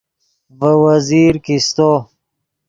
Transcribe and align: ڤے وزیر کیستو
ڤے 0.59 0.71
وزیر 0.83 1.33
کیستو 1.45 1.89